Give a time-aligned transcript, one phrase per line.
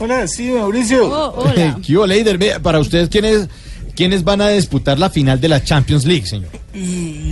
[0.00, 1.08] Hola, sí, Mauricio.
[1.08, 1.78] Oh, hola.
[1.86, 2.62] ¿Qué Leider?
[2.62, 3.48] Para ustedes, ¿quiénes,
[3.96, 6.50] ¿quiénes van a disputar la final de la Champions League, señor?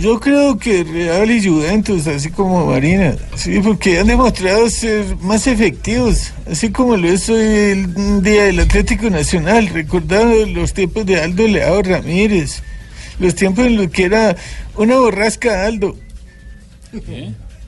[0.01, 5.47] Yo creo que Real y Juventus, así como Marina, sí, porque han demostrado ser más
[5.47, 11.21] efectivos, así como lo es hoy el día del Atlético Nacional, recordando los tiempos de
[11.21, 12.61] Aldo Leao Ramírez,
[13.19, 14.35] los tiempos en los que era
[14.75, 15.95] una borrasca Aldo.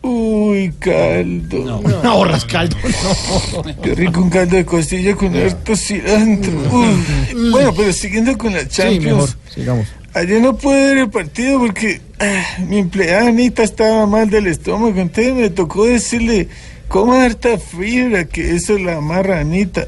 [0.02, 1.82] Uy, caldo.
[2.04, 3.64] No, borras caldo, no.
[3.84, 6.54] Qué rico un caldo de costilla con harto cilantro.
[6.72, 7.50] Uy.
[7.52, 9.04] Bueno, pero siguiendo con la Sí, Champions.
[9.06, 9.88] mejor, sigamos.
[10.14, 15.00] Ayer no pude ver el partido porque ah, mi empleada Anita estaba mal del estómago,
[15.00, 16.48] entonces me tocó decirle,
[16.88, 19.88] coma harta fibra, que eso la amarra Anita.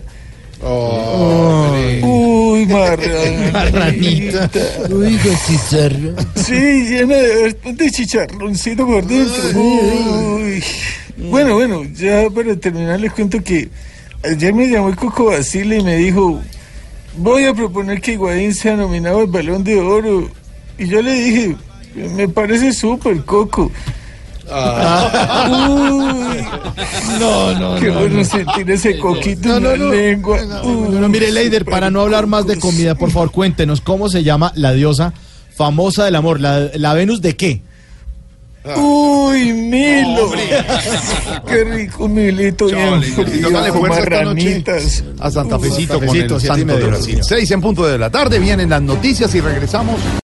[2.04, 3.52] Uy, marranita.
[3.52, 4.50] Marranita.
[4.94, 6.16] Oiga, chicharro.
[6.36, 9.60] Sí, llena de, de chicharroncito por dentro.
[9.60, 10.64] Uy.
[11.18, 13.70] Bueno, bueno, ya para terminar les cuento que
[14.24, 16.40] ayer me llamó el Coco Basile y me dijo,
[17.18, 20.30] voy a proponer que Higuaín sea nominado al Balón de Oro.
[20.78, 21.56] Y yo le dije,
[22.16, 23.72] me parece súper, Coco.
[24.52, 26.46] Uy,
[27.20, 28.24] No, no, qué no, bueno no.
[28.26, 29.92] sentir ese coquito No, en la no.
[29.92, 30.42] lengua.
[30.42, 34.24] No, no, mire, Leider, para no hablar más de comida, por favor, cuéntenos cómo se
[34.24, 35.14] llama la diosa
[35.56, 37.62] famosa del amor, la, la Venus de qué?
[38.78, 40.32] Uy, Milo.
[41.48, 43.02] Qué rico Milito bien
[43.52, 45.04] Dale con noche marranitas.
[45.20, 46.86] a Santa Fecito Santa con Fecito, el Santo de.
[46.86, 47.20] Brasil.
[47.24, 50.00] Seis en punto de la tarde, vienen las noticias y regresamos.